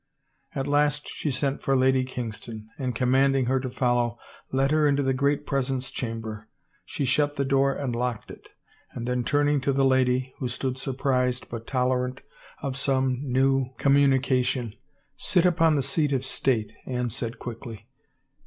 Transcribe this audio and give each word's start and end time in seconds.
At 0.55 0.65
last 0.65 1.07
she 1.13 1.29
sent 1.29 1.61
for 1.61 1.75
Lady 1.75 2.03
Kingston, 2.03 2.69
and 2.79 2.95
commanding 2.95 3.45
her 3.45 3.59
to 3.59 3.69
follow, 3.69 4.17
led 4.51 4.71
her 4.71 4.87
into 4.87 5.03
the 5.03 5.13
great 5.13 5.45
presence 5.45 5.91
chamber. 5.91 6.49
She 6.85 7.05
shut 7.05 7.35
the 7.35 7.45
door 7.45 7.73
and 7.75 7.95
locked 7.95 8.31
it, 8.31 8.49
and 8.93 9.07
then 9.07 9.23
turning 9.23 9.61
to 9.61 9.71
the 9.71 9.85
lady, 9.85 10.33
who 10.39 10.47
stood 10.47 10.79
surprised 10.79 11.49
but 11.51 11.67
tolerant 11.67 12.21
of 12.63 12.75
some 12.77 13.19
new 13.21 13.75
com 13.77 13.93
381 13.93 13.93
THE 13.93 14.15
FAVOR 14.15 14.17
OF 14.17 14.23
KINGS 14.63 14.73
munication," 14.73 14.77
Sit 15.29 15.45
upon 15.45 15.75
the 15.75 15.83
seat 15.83 16.13
of 16.13 16.25
state," 16.25 16.73
Anne 16.87 17.11
said 17.11 17.37
quickly. 17.37 17.87